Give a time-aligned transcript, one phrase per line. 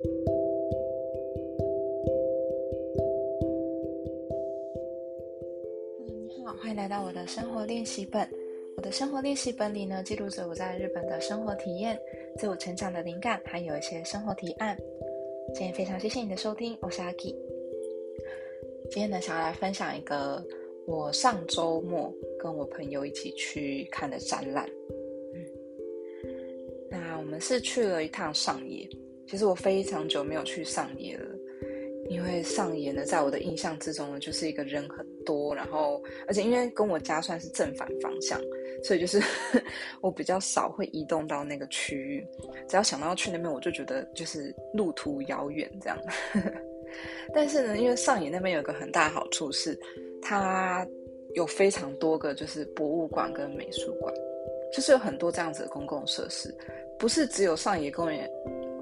[0.00, 0.08] 你
[6.44, 8.28] 好，欢迎来到我的生活练习本。
[8.76, 11.98] 我的生活练习本里呢，记录着我在日本的生活体验、
[12.36, 14.78] 自我成长的灵感，还有一些生活提案。
[15.52, 17.34] 今天非常谢谢你的收听，我是阿 K。
[18.90, 20.46] 今天呢，想要来分享一个
[20.86, 24.70] 我上周末跟我朋友一起去看的展览。
[25.34, 25.44] 嗯，
[26.88, 28.88] 那我们是去了一趟上野。
[29.28, 31.26] 其实我非常久没有去上野了，
[32.08, 38.40] 因为上野呢，在我的印象之中呢，就是一个人很多，然后而且因为跟我家算是正反方向，
[38.82, 39.20] 所以就是
[40.00, 42.26] 我比较少会移动到那个区域。
[42.66, 45.98] 只要想到要去那边，我就觉得就是路途遥远这样。
[47.34, 49.78] 但是呢，因为上野那边有个很大好处是，
[50.22, 50.86] 它
[51.34, 54.12] 有非常多个就是博物馆跟美术馆，
[54.72, 56.56] 就是有很多这样子的公共设施，
[56.98, 58.26] 不是只有上野公园。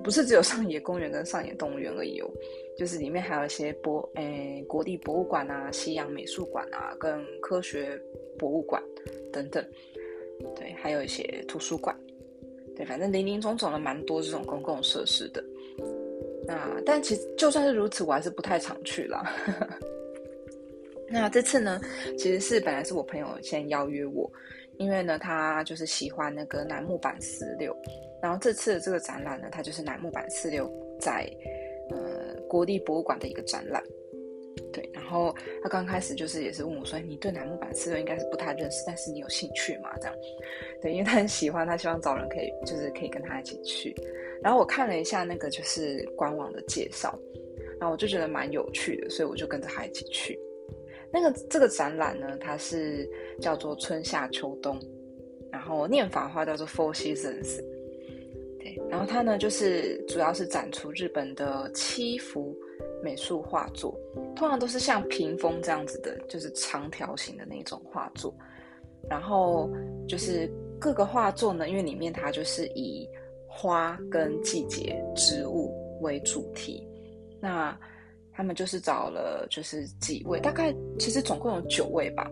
[0.06, 2.30] 不是只有上野公园跟上野动物园而已哦，
[2.78, 8.00] 就是里面还有一些博诶国立博物馆啊、西洋美术馆啊、跟科学
[8.38, 8.80] 博物馆
[9.32, 9.66] 等等，
[10.54, 11.98] 对，还有一些图书馆，
[12.76, 15.44] 对，反正林林总总的蛮多这种公共设施的。
[16.46, 19.28] 那但其实就算是如此，我还是不太常去啦。
[21.08, 21.80] 那这次呢，
[22.18, 24.30] 其实是本来是我朋友先邀约我，
[24.78, 27.76] 因为呢他就是喜欢那个楠木板四六。
[28.22, 30.68] 然后这次的这个展览呢，它就是楠木板四六
[30.98, 31.30] 在
[31.90, 33.80] 呃国立博物馆的一个展览，
[34.72, 34.88] 对。
[34.92, 40.16] 然后他刚开始就是也是问我说：“你对楠木板四六应该是不太认识，但是你有兴趣吗？”这样，
[40.80, 43.94] 对，因为他很喜欢，他希望找人可以就是可以跟他一起去。
[44.42, 47.16] 然后我看了一下那个就是官网的介绍，
[47.78, 50.36] 然后我就觉得蛮有趣的，所以我就跟着他一起去。
[51.18, 53.08] 那个这个展览呢，它是
[53.40, 54.78] 叫做春夏秋冬，
[55.50, 57.58] 然后念法的话叫做 Four Seasons
[58.58, 58.78] 对。
[58.90, 62.54] 然后它呢，就是主要是展出日本的七幅
[63.02, 63.98] 美术画作，
[64.34, 68.34] 通常都是像屏风这样子的，就是长条形的那种画作。
[69.08, 69.70] 然后
[70.06, 70.46] 就是
[70.78, 73.08] 各个画作呢，因为里面它就是以
[73.48, 75.72] 花跟季节、植物
[76.02, 76.86] 为主题。
[77.40, 77.74] 那
[78.36, 82.30] 他们就是找了就是几位，大概其实总共有九位吧，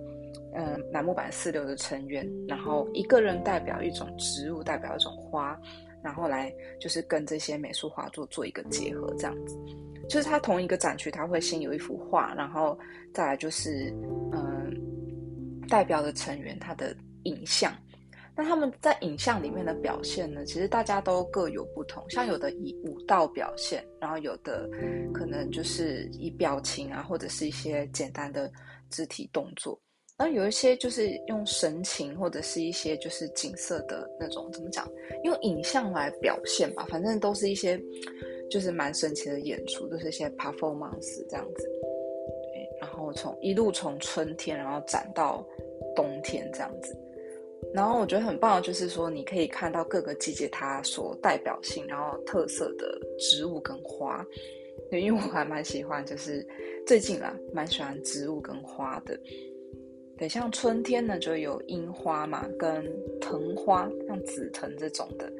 [0.55, 5.59] 嗯，楠木板四六的成员，然后一个人代表一种植物，代表一种花。
[6.03, 9.57] 然后来就是跟这些美术画作做一个结合，这样子，
[10.07, 12.79] 就是它同一个展区，它会先有一幅画，然后
[13.15, 13.91] 再来就是
[14.31, 14.71] 嗯，
[15.67, 17.73] 代表的成员他的影像。
[18.37, 24.69] 那他们在影像里面的表现呢，其实大家都各有不同，像有的以舞蹈表现，然后有的
[25.13, 28.51] 可能就是以表情啊，或者是一些简单的
[28.91, 29.81] 肢体动作。
[30.17, 34.89] 然后有一些就是用神情或者是一些就是景色的那种怎么讲，
[35.23, 37.81] 用影像来表现吧，反正都是一些
[38.51, 41.69] 就是蛮神奇的演出，都是一些 performance 这样子。
[42.81, 45.45] 然后从一路从春天然后展到
[45.97, 46.97] 冬天这样子。
[47.75, 54.25] 然后我觉得很棒就是说，你可以看到各个季节它所代表性然后特色的植物跟花。
[54.91, 56.47] 因为我还蛮喜欢，就是
[56.87, 59.19] 最近啊蛮喜欢植物跟花的。
[60.17, 62.85] 对，像春天呢，就有樱花嘛，跟
[63.21, 65.33] 藤花，像紫藤这种的。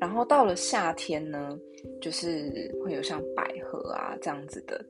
[0.00, 1.56] 然后到了夏天呢，
[2.00, 4.84] 就是会有像百合啊这样子的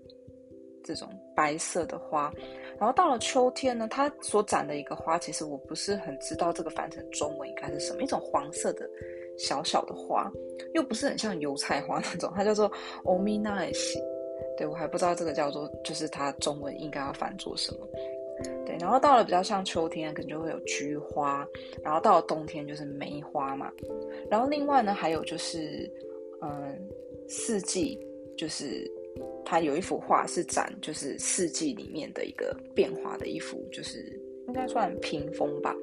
[0.84, 2.33] 这种白色的花。
[2.78, 8.88] 然后到了秋天呢，它所展的一个花，其实我不是很知道这个翻成中文应该是什么，一种黄色的
[9.37, 10.31] 小小的花，
[10.75, 12.71] 又不是很像油菜花那种，它叫做
[13.05, 13.99] 欧米奈西。
[14.56, 17.88] 对我还不知道这个叫做，就是它中文应该要翻作什么。
[18.65, 21.47] 对，然后到了比较像秋天，可能就会有菊花，
[21.83, 23.71] 然后到了冬天就是梅花嘛。
[24.31, 25.91] 然后另外呢，还有就是，
[26.43, 26.88] 嗯，
[27.28, 27.99] 四季，
[28.37, 28.88] 就是
[29.45, 33.99] 它有一幅画是展，就是四季里面的一个变化的一幅，就是
[34.47, 35.75] 应该算屏风吧。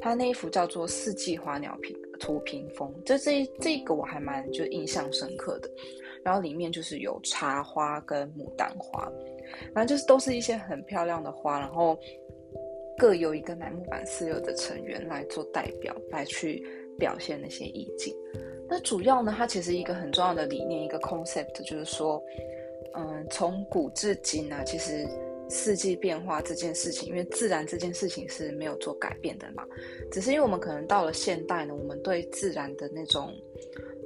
[0.00, 5.70] 它那一幅叫做《四季花鸟屏图屏风》，这这这个我还蛮就印象深刻的。
[6.24, 9.10] 然后里面就是有茶花跟牡丹花。
[9.72, 11.96] 反正就是都是一些很漂亮的花，然后
[12.98, 16.66] 各有一个楠木板四六的成员来做代表，来去
[16.98, 18.12] 表现那些意境。
[18.66, 22.20] 那主要呢，它其实一个很重要的理念，一个 concept 就是说，
[22.96, 25.06] 嗯，从古至今呢，其实
[25.48, 29.64] 四季变化这件事情，因为自然这件事情是没有做改变的嘛，
[30.10, 33.34] 只是因为我们可能到了现代呢，我们对自然的那种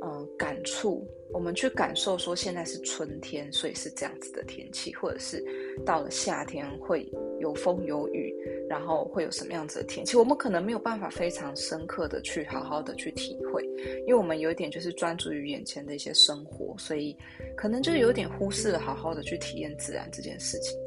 [0.03, 5.45] 嗯感触，我们去感受说现在是春天，所以是这样子的天气，或者是
[5.85, 7.11] 到了夏天会
[7.41, 8.35] 有风有雨，
[8.69, 13.65] 然后会有什么样子的天气，我们可能没有办法非常深刻的去好好的去体会，
[14.07, 17.17] 因为我们有一点就是专注于眼前的一些生活，所以
[17.57, 20.79] 可能就有点忽视了好好的去体验自然这件事情。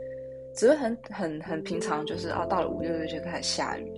[0.53, 3.89] 只会很很很平常，就是啊，到了五六月就开始下雨，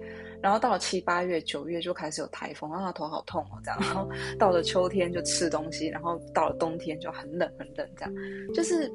[0.44, 3.80] 然后到了七八月、九月就开始有台风，啊，头好痛哦，这样。
[3.80, 8.14] 然后 到了秋天就吃东西，然后到了冬天就很冷很冷，这样，
[8.54, 8.92] 就是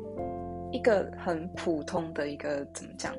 [0.71, 3.17] 一个很普通的一个怎么讲？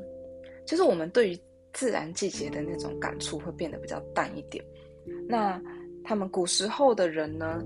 [0.64, 1.40] 就是我们对于
[1.74, 4.64] 自然季节的那种感触会变得比较淡一点。
[5.28, 5.60] 那
[6.04, 7.60] 他们古时候的人呢，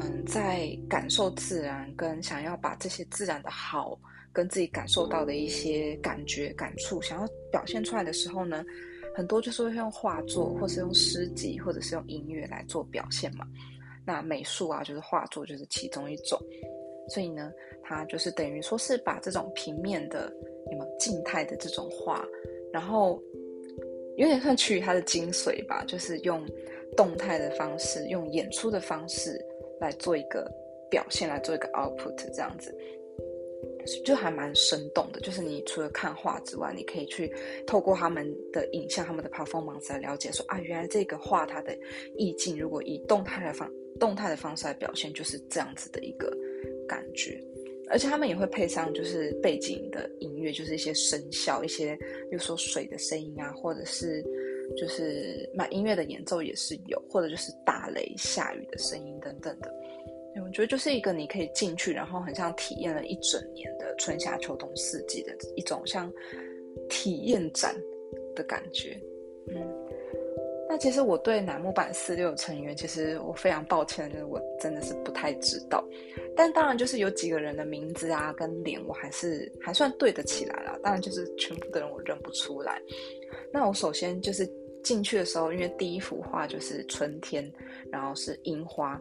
[0.00, 3.98] 嗯，在感受自然跟想要把这些自然的好。
[4.32, 8.62] 跟自己感受到的一些感觉、感触，想要表现出来的时候呢，
[9.16, 13.46] 很多就是会用画作，或是用诗集，或者是用音乐来做表现嘛。
[14.04, 16.38] 那美术啊，就是画作，就是其中一种。
[17.08, 17.50] 所以呢，
[17.82, 20.30] 它就是等于说是把这种平面的、
[20.70, 22.22] 有没有静态的这种画，
[22.70, 23.18] 然后
[24.18, 26.46] 有点算取它的精髓吧，就是用
[26.94, 29.42] 动态的方式，用演出的方式
[29.80, 30.46] 来做一个
[30.90, 32.76] 表现，来做一个 output 这样子。
[34.04, 37.32] 就还蛮生动的，就是你除了看画之外，你可以去
[37.66, 41.76] 透过他们的影像、他们的 performance 来了解，说啊，原来这个画它的
[42.16, 46.30] 意境，如果以动态的方动态的方式来表现，就是这样子的一个
[46.88, 47.42] 感觉。
[47.88, 51.94] 而且他们也会配上就是背景的音乐，就是一些声效，一些
[52.28, 54.24] 比如说水的声音啊，或者是
[54.76, 59.72] 就是买音乐的演奏也是有，或者就是打雷、下雨的声音等等的。
[60.42, 66.12] 我觉得就是一个你可以进去，然后很像体验了一整年的春夏秋冬四季的一种像
[66.88, 67.74] 体验展
[68.34, 69.00] 的感觉。
[69.48, 69.66] 嗯，
[70.68, 75.84] 那其实我对楠木板四六成员，其实我非常抱歉，就是我真的是不太知道。
[76.36, 80.78] 但当然就是有几个人的名字啊跟脸，我还是还算对得起来了。
[80.82, 82.80] 当然就是全部的人我认不出来。
[83.52, 84.46] 那我首先就是
[84.82, 87.50] 进去的时候，因为第一幅画就是春天，
[87.90, 89.00] 然后是樱花。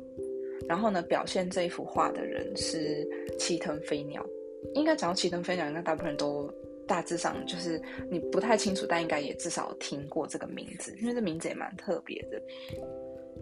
[0.68, 3.08] 然后呢，表现这一幅画的人是
[3.38, 4.26] 齐藤飞鸟。
[4.74, 6.52] 应该讲到齐藤飞鸟，应该大部分人都
[6.88, 7.80] 大致上就是
[8.10, 12.42] 你不太清楚，但应该也至少听过这个名字，因为这名字也蛮特别的。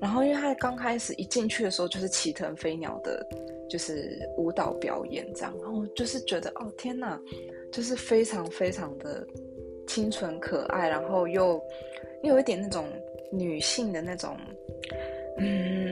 [0.01, 3.25] 然后，因为他刚开始一进去的时候，就是齐藤飞鸟的，
[3.69, 7.17] 就是舞蹈表演这样，然后就是觉得哦天哪，
[7.71, 9.25] 就是非常非常的
[9.87, 11.61] 清纯可爱，然后又
[12.23, 12.85] 又有一点那种
[13.31, 14.35] 女性的那种。
[15.35, 15.82] 嗯，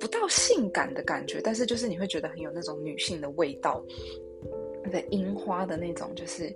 [0.00, 3.84] 不到性感的感觉，但是就是你会觉得很有那种女性的味道，
[4.82, 6.54] 那个樱花的那种，就是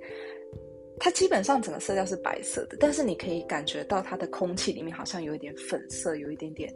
[0.99, 6.73] 它基本上整个色调是白色的，但是你可以感觉到它的空气里面好像有一点粉色，有一点点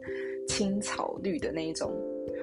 [0.48, 1.92] 青草绿的那一种。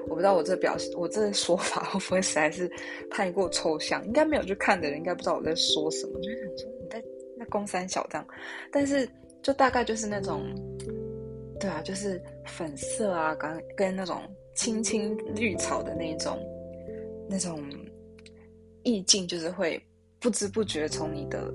[0.08, 2.70] 我不知道我这表我这说法会不会实在是
[3.10, 4.06] 太过抽象？
[4.06, 7.04] 应该没有去看的人应该不知道我在说什么，就想说你在
[7.38, 8.28] 那宫三小这样，
[8.72, 9.08] 但是
[9.42, 10.42] 就大概就是那种。
[11.64, 14.22] 对啊，就是粉色啊，跟跟那种
[14.54, 16.38] 青青绿草的那种
[17.30, 17.64] 那种
[18.84, 19.82] 意境，就是会
[20.20, 21.50] 不知不觉从你的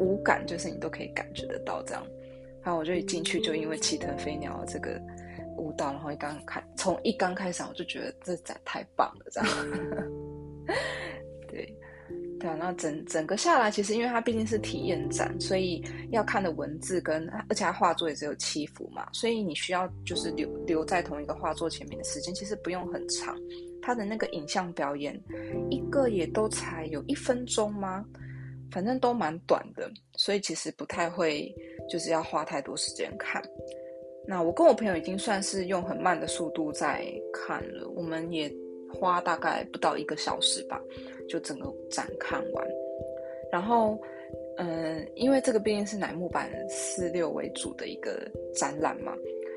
[0.00, 2.04] 五感，就是你都可以感觉得到这样。
[2.64, 5.00] 然后我就一进去，就因为七腾飞鸟这个
[5.56, 9.48] 舞蹈，然后一刚开从一刚开始，我就觉得这仔太棒了，这样。
[12.40, 12.50] 对。
[12.58, 23.36] 那整整个下来，其实因为它毕竟是体验展，所以要看的文字跟而且它画作也只有七幅嘛，所以你需要就是留留在同一个画作前面的时间其实不用很长。
[23.80, 25.18] 它的那个影像表演，
[25.70, 28.04] 一个也都才有一分钟吗？
[28.70, 31.50] 反正都蛮短的，所以其实不太会
[31.88, 33.42] 就是要花太多时间看。
[34.26, 38.52] 那我跟我朋友已经算是用很慢的速度在看了，我们也
[38.92, 40.82] 花大概不到一个小时吧。
[41.28, 42.66] 就整个展看完，
[43.52, 44.00] 然后，
[44.56, 49.12] 嗯，因为这个毕竟是乃木坂四六为主的一个展览嘛，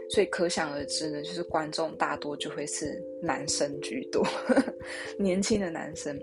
[0.09, 4.21] 所以可想而知呢，就是观众大多就会是男生居多，
[5.17, 6.13] 年轻的男生，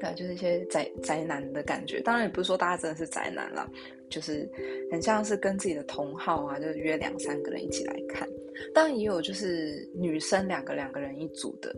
[0.00, 2.00] 对，就是一些宅宅男的感觉。
[2.00, 3.70] 当然也不是说大家真的是宅男了，
[4.08, 4.50] 就是
[4.90, 8.28] 很像是跟自己的同好啊，就约两三个人一起来看。
[8.74, 11.72] 当然也有就是女生两个两个人一组的。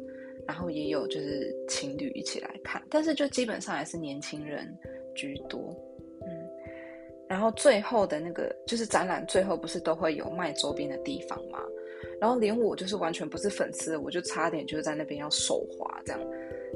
[0.47, 4.67] 然后也有就是情侣一起来看，但是就基本上还是年轻人
[5.15, 5.75] 居多，
[6.23, 6.29] 嗯。
[7.29, 11.59] 然后最后的那个就是展览最后不是都会有卖周边的地方吗？
[12.21, 16.21] 然后连我就是完全不是粉丝，我就差点就是在那边要手滑这样，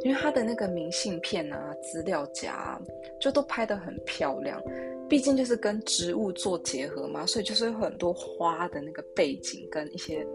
[0.02, 2.80] 因为他的那个明信片啊、资料夹
[3.20, 4.60] 就都拍得很漂亮，
[5.08, 10.26] 毕竟就是跟植物做结合嘛，所以就是有很多花的那个背景跟一些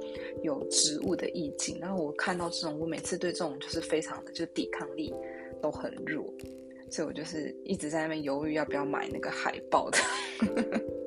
[0.44, 1.78] 有植物的意境。
[1.80, 5.14] 然后我看到这种，我每次对这种就是非常的就抵抗力
[5.62, 6.26] 都很弱，
[6.90, 9.98] 所以我就是一直在那边犹豫要不要买那个海报的，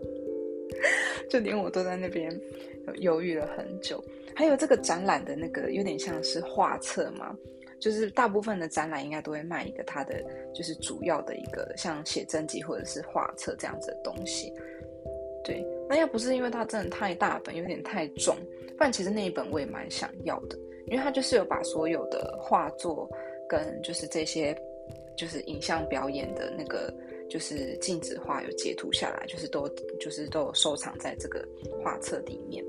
[1.30, 2.38] 就连我都在那边
[2.96, 4.02] 犹豫了很久。
[4.36, 7.34] 还有这个展览的那个有点像是画册嘛。
[7.84, 10.24] 就是大部分的展览应该都会卖一个它的
[10.54, 14.50] 就是主要的一个像写真集或者是画册这样子的东西，
[15.44, 15.62] 对。
[15.86, 18.34] 那要不是因为它真的太大本，有点太重，
[18.78, 23.06] 不然其实那一本我也蛮想要的，因为它就是有把所有的画作
[23.46, 24.56] 跟就是这些
[25.14, 26.90] 就是影像表演的那个
[27.28, 29.68] 就是静止画有截图下来，就是都
[30.00, 31.46] 就是都有收藏在这个
[31.82, 32.64] 画册里面。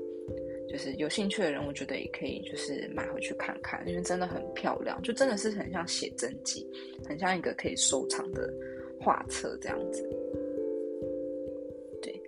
[0.76, 6.68] 就是有兴趣的人，我觉得也可以，就是买回去看看，因为真的很漂亮，就真的是很像写真集，
[7.08, 8.52] 很像一个可以收藏的
[9.00, 10.06] 画册这样子。
[12.02, 12.22] 对，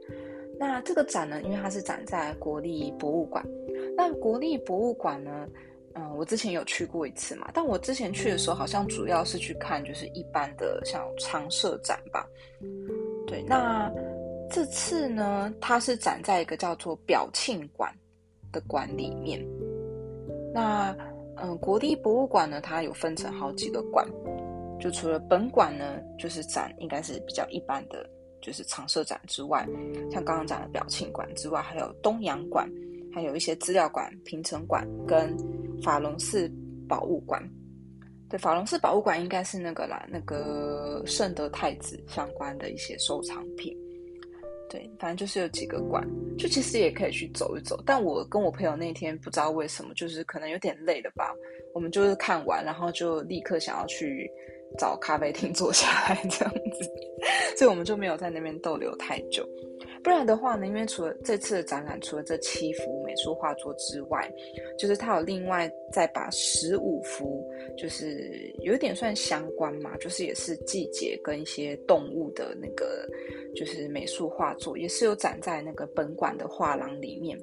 [0.59, 3.47] 那这个展呢，因为它是展在国立博物馆，
[3.95, 5.47] 那国立博物馆呢，
[5.93, 12.27] 嗯，我之前有去过一次嘛，但我之前去的时候，好像主要是去看就是一般的像常设展吧。
[13.27, 13.93] 对，那
[14.51, 17.95] 这次呢，它是展在一个叫做表庆馆。
[18.53, 19.45] 的馆里面，
[20.53, 20.97] 那
[21.37, 24.07] 嗯，国立博物馆呢，它有分成好几个馆，
[24.81, 28.05] 就除了本馆呢，就是展应该是比较一般的，
[28.41, 29.65] 就是常设展之外，
[30.11, 32.69] 像刚刚讲的表庆馆之外，还有东洋馆，
[33.15, 35.37] 还有一些资料馆、平城馆跟
[35.83, 36.51] 法隆寺
[36.89, 37.41] 宝物馆。
[38.29, 43.75] 对，法隆寺宝物馆应该是那个啦，那个圣德太子相关的一些收藏品。
[44.69, 46.07] 对，反正就是有几个馆，
[46.37, 47.83] 就其实也可以去走一走。
[47.87, 51.35] 但我跟我朋友那天不知道为什么，就是可能有点累了吧，
[51.73, 54.31] 我们就是看完，然后就立刻想要去
[54.77, 56.91] 找咖啡厅坐下来 这样子，
[57.57, 59.49] 所以我们就没有在那边逗留太久。
[60.03, 64.33] 不然的话呢，因为除了这次的展览，除了这七幅美术画作之外，
[64.79, 67.45] 就是他有另外再把十五幅，
[67.77, 73.09] 就是有点算相关嘛，就是也是季节跟一些动物的那个，
[73.55, 77.39] 就是美术画作，也是有展在那个本馆的画廊里面。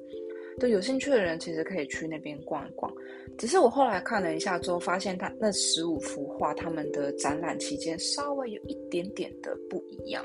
[0.58, 2.90] 对，有兴趣的人其实可以去那边逛一逛。
[3.36, 10.24] 只是我后来看了一下之后，发现他那十五幅画，他们的展览期间稍微有一点点的不一样。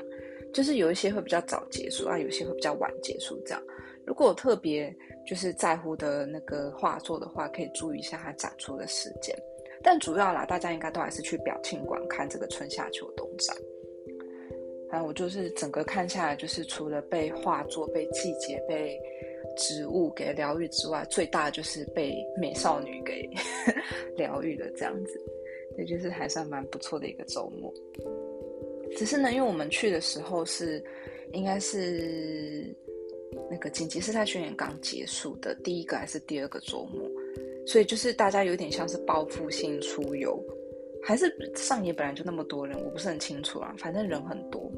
[0.52, 3.40] 就是有一些会比较早结束啊，有些会比较晚结束。
[3.44, 3.62] 这样，
[4.06, 4.94] 如果特别
[5.26, 9.36] 就是在乎的那个画作的话，可以注意一下它展出的时间。
[9.82, 13.56] 但主要啦，大家应该都还是去表庆馆看这个春夏秋冬展。
[14.90, 19.00] 反正我就是整个看下来，就是除了被画作、被季节、被
[19.56, 23.28] 植物给疗愈之外，最大的就是被美少女给
[24.16, 24.70] 疗愈了。
[24.76, 25.20] 这样子，
[25.78, 27.72] 也就是还算蛮不错的一个周末。
[28.96, 30.82] 只是呢，因为我们去的时候是，
[31.32, 32.74] 应该是
[33.50, 37.10] 那个紧急事态宣言刚结束的第一个还是第二个周末，
[37.66, 40.38] 所以就是大家有点像是报复性出游，
[41.02, 44.70] 还是上野本来就那么多人，我不是很清楚啊，反正人很多。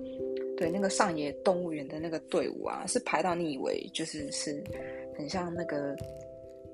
[0.56, 4.62] 对，那个上野动物园的那个队伍啊，是排到你以为就是是
[5.18, 5.96] 很像那个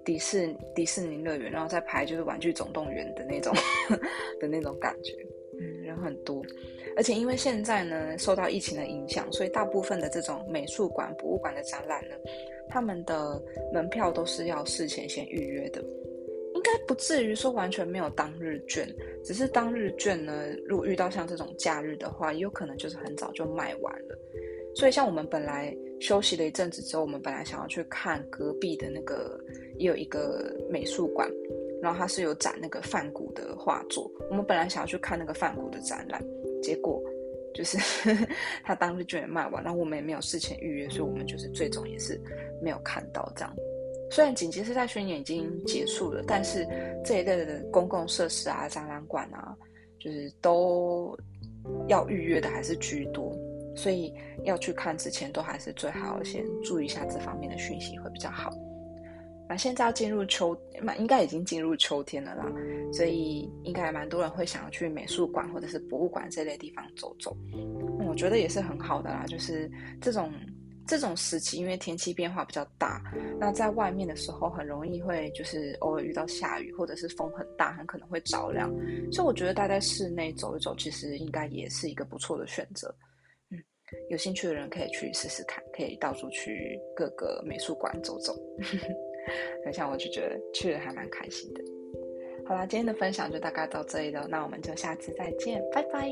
[0.05, 3.55] 迪士迪士尼乐园，然后再排就是玩具总动员的那种
[4.39, 5.15] 的那种感觉，
[5.59, 6.45] 嗯，人很多。
[7.01, 12.15] 而且因为现在呢，受到疫情的影响，所以大部分的这种美术馆、博物馆的展览呢，
[12.69, 13.43] 他们的
[13.73, 15.83] 门票都是要事前先预约的。
[16.55, 18.87] 应该不至于说完全没有当日券，
[19.25, 24.19] 只是当日券呢，如果遇到像这种假日的话，也有可能就是很早就卖完了。
[24.75, 29.43] 所以像我们本来休息了一阵子之后，我们本来想要去看隔壁的那个，
[29.79, 31.27] 也有一个美术馆，
[31.81, 36.23] 然后它是有展那个梵谷的画作，我们本来想要去看那个梵谷的展览。
[36.63, 37.03] 结果
[37.55, 37.79] 就是
[38.63, 42.21] 他当日券也卖完，然后我们也没有事前预约，所以我们就是最终也是
[42.63, 43.55] 没有看到这样。
[44.11, 46.67] 虽然紧急事态宣言已经结束了，但是
[47.05, 49.57] 这一类的公共设施啊、展览馆啊，
[49.99, 51.17] 就是都
[51.89, 53.33] 要预约的还是居多，
[53.77, 54.13] 所以
[54.45, 58.51] 要去看之前都还是最好先注意一下这方面的讯息会比较好。
[59.51, 62.47] 那现在要进入秋，蛮应该已经进入秋天了啦，
[62.93, 67.37] 所以应该蛮多人会想要去美术馆或者是博物馆这类地方走走。
[68.07, 69.69] 我觉得也是很好的啦，就是
[70.01, 70.33] 这种
[70.87, 73.03] 这种时期，因为天气变化比较大，
[73.41, 78.73] 那在外面的时候很容易会就是偶尔遇到下雨或者是风很大，很可能会着凉。
[79.11, 82.95] 所以我觉得待在室内走一走，其实应该也是一个不错的选择。
[83.51, 83.59] 嗯，
[84.11, 88.33] 有兴趣的人可以去试试看，可以到处去各个美术馆走走。
[89.65, 91.63] 很像我就觉得去了还蛮开心的。
[92.45, 96.09] 好啦，今天的分享就大概到这里了，那我们就下次再见，拜拜。